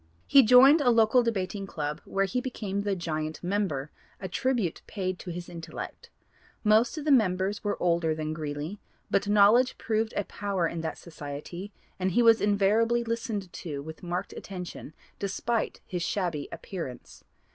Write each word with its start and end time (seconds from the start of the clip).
He 0.25 0.41
joined 0.41 0.81
a 0.81 0.89
local 0.89 1.21
debating 1.21 1.67
club 1.67 2.01
where 2.05 2.25
he 2.25 2.41
became 2.41 2.81
the 2.81 2.95
'giant' 2.95 3.43
member, 3.43 3.91
a 4.19 4.27
tribute 4.27 4.81
paid 4.87 5.19
to 5.19 5.29
his 5.29 5.47
intellect. 5.47 6.09
Most 6.63 6.97
of 6.97 7.05
the 7.05 7.11
members 7.11 7.63
were 7.63 7.77
older 7.79 8.15
than 8.15 8.33
Greeley, 8.33 8.79
but 9.11 9.27
knowledge 9.29 9.77
proved 9.77 10.15
a 10.17 10.23
power 10.23 10.67
in 10.67 10.81
that 10.81 10.97
society 10.97 11.71
and 11.99 12.13
he 12.13 12.23
was 12.23 12.41
invariably 12.41 13.03
listened 13.03 13.53
to 13.53 13.83
with 13.83 14.01
marked 14.01 14.33
attention 14.33 14.95
despite 15.19 15.81
his 15.85 16.01
shabby 16.01 16.49
appearance. 16.51 17.23